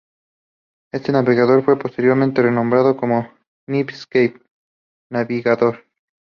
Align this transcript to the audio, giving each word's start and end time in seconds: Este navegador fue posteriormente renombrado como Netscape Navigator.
Este 0.91 1.11
navegador 1.11 1.63
fue 1.63 1.77
posteriormente 1.77 2.41
renombrado 2.41 2.97
como 2.97 3.31
Netscape 3.67 4.33
Navigator. 5.11 5.83